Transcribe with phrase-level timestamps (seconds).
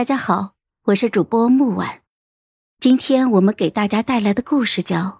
[0.00, 0.52] 大家好，
[0.84, 2.00] 我是主播木婉。
[2.80, 4.96] 今天我们给大家带来的故事叫《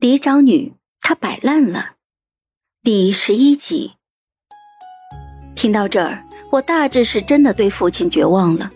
[0.00, 0.72] 嫡长女
[1.02, 1.80] 她摆烂了》
[2.82, 3.96] 第十一集。
[5.54, 8.70] 听到这儿，我大致是真的对父亲绝望了。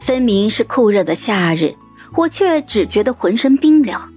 [0.00, 1.74] 分明是酷热的夏日，
[2.16, 4.10] 我却只觉得浑身冰凉。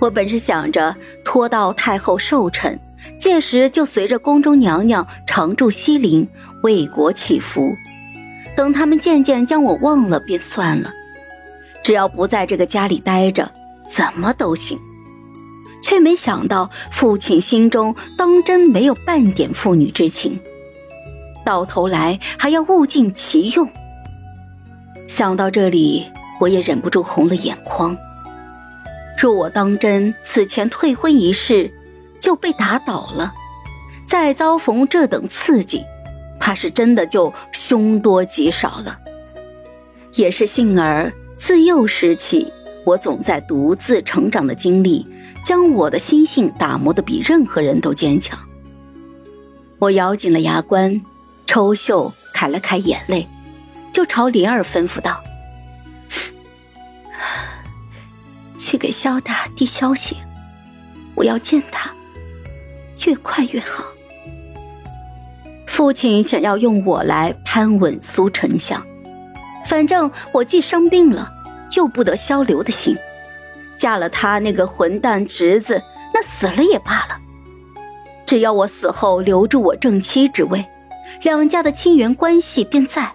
[0.00, 0.94] 我本是想着
[1.24, 2.78] 拖到太后寿辰，
[3.20, 6.24] 届时就随着宫中娘娘常驻西陵，
[6.62, 7.74] 为国祈福。
[8.58, 10.92] 等他们渐渐将我忘了，便算了。
[11.84, 13.48] 只要不在这个家里待着，
[13.88, 14.76] 怎么都行。
[15.80, 20.40] 却没想到父亲心中当真没有半点父女之情，
[21.44, 23.70] 到头来还要物尽其用。
[25.06, 26.04] 想到这里，
[26.40, 27.96] 我也忍不住红了眼眶。
[29.16, 31.72] 若我当真此前退婚一事
[32.20, 33.32] 就被打倒了，
[34.08, 35.84] 再遭逢这等刺激，
[36.48, 38.98] 怕是真的就凶多吉少了。
[40.14, 42.50] 也是幸而自幼时起，
[42.86, 45.06] 我总在独自成长的经历，
[45.44, 48.38] 将我的心性打磨得比任何人都坚强。
[49.78, 50.98] 我咬紧了牙关，
[51.44, 53.26] 抽袖揩了揩眼泪，
[53.92, 55.22] 就朝灵儿吩咐道。
[58.58, 60.16] 去给萧大递消息，
[61.14, 61.92] 我要见他，
[63.04, 63.84] 越快越好。
[65.78, 68.84] 父亲想要用我来攀稳苏丞相，
[69.64, 71.30] 反正我既生病了，
[71.76, 72.96] 又不得萧刘的心，
[73.76, 75.80] 嫁了他那个混蛋侄子，
[76.12, 77.16] 那死了也罢了。
[78.26, 80.66] 只要我死后留住我正妻之位，
[81.22, 83.12] 两家的亲缘关系便在。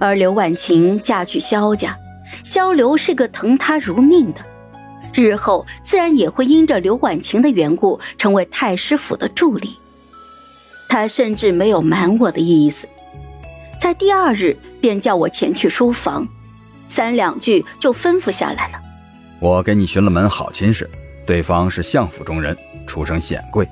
[0.00, 1.96] 而刘婉晴嫁去萧家。
[2.42, 4.40] 萧刘是个疼她如命的，
[5.14, 9.78] 日后自然也会因着刘婉晴的缘故成为太师府的助理。
[10.88, 12.88] 他甚至没有瞒我的意思，
[13.80, 16.26] 在第二日便叫我前去书房，
[16.86, 18.80] 三两句就吩咐下来了
[19.40, 20.88] ：“我给你寻了门好亲事，
[21.26, 23.68] 对方是相府中人，出身显贵，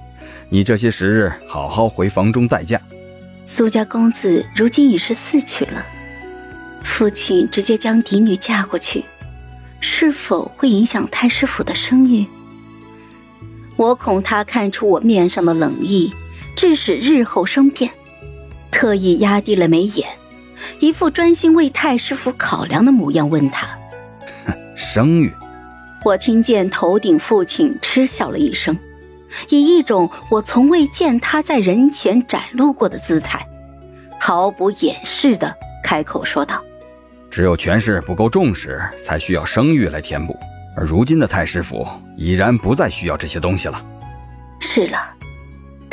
[0.48, 2.80] 你这些时日好好回房中待嫁。”
[3.46, 5.84] 苏家公子如今已是四娶了。
[6.82, 9.04] 父亲直接将嫡女嫁过去，
[9.80, 12.26] 是否会影响太师府的声誉？
[13.76, 16.12] 我恐他看出我面上的冷意，
[16.64, 17.90] 致使日后生变，
[18.70, 20.08] 特意压低了眉眼，
[20.80, 23.68] 一副专心为太师府考量的模样，问他
[24.74, 25.30] ：“声誉？”
[26.06, 28.74] 我听见头顶父亲嗤笑了一声，
[29.50, 33.46] 以一种我从未见他在人前展露过的姿态，
[34.18, 35.54] 毫不掩饰的
[35.84, 36.64] 开口说道。
[37.30, 40.34] 只有权势不够重视，才需要声誉来填补。
[40.74, 41.86] 而如今的太师府
[42.16, 43.84] 已然不再需要这些东西了。
[44.60, 44.98] 是了，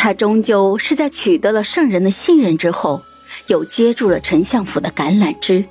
[0.04, 3.04] 他终究是在取得了圣人的信任之后，
[3.46, 5.64] 又接住了丞相府的橄榄枝。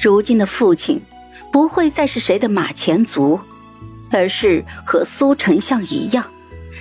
[0.00, 1.00] 如今的父亲，
[1.52, 3.38] 不会再是谁的马前卒，
[4.10, 6.24] 而是和苏丞相一样，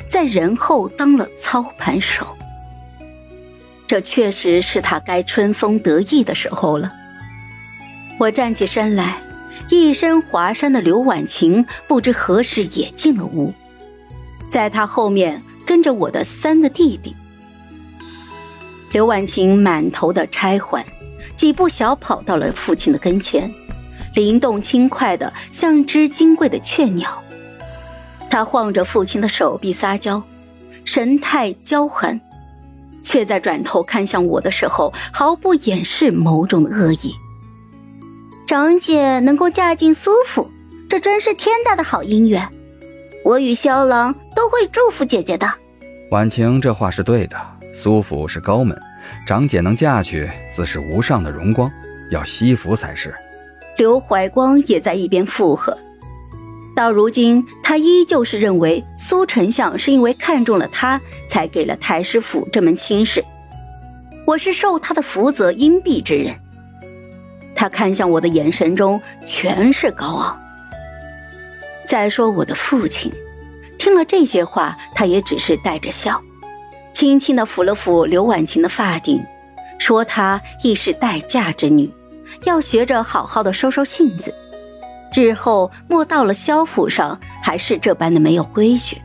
[0.10, 2.26] 在人后当了操盘手。
[3.86, 6.92] 这确实是他该春风得意的时候了。
[8.18, 9.22] 我站起身来，
[9.70, 13.54] 一身华衫的刘婉晴不知何时也进了屋，
[14.50, 17.16] 在她后面跟着我的三个弟弟。
[18.92, 20.86] 刘婉晴满头的钗环，
[21.36, 23.52] 几步小跑到了父亲的跟前，
[24.14, 27.24] 灵动轻快的像只金贵的雀鸟。
[28.30, 30.22] 她晃着父亲的手臂撒娇，
[30.86, 32.20] 神态娇憨，
[33.02, 37.16] 却在转头看向我的时候，毫不掩饰某种恶意。
[38.46, 40.52] 长姐能够嫁进苏府，
[40.88, 42.48] 这真是天大的好姻缘。
[43.24, 45.50] 我与萧郎都会祝福姐姐的。
[46.12, 47.38] 婉晴这话是对的，
[47.74, 48.78] 苏府是高门，
[49.26, 51.72] 长姐能嫁去，自是无上的荣光，
[52.12, 53.14] 要惜福才是。
[53.78, 55.76] 刘怀光也在一边附和。
[56.76, 63.24] 到如今，他依旧是认为苏丞相是因为看中了他，才给了太师府这门亲事。
[64.26, 66.36] 我是受他的福泽荫庇之人。
[67.56, 70.38] 他看向我的眼神中全是高傲。
[71.88, 73.12] 再说我的父亲，
[73.78, 76.22] 听了这些话，他也只是带着笑，
[76.94, 79.24] 轻轻的抚了抚刘婉晴的发顶，
[79.80, 81.92] 说她亦是待嫁之女，
[82.46, 84.34] 要学着好好的收收性子，
[85.16, 88.98] 日后莫到了萧府上还是这般的没有规矩。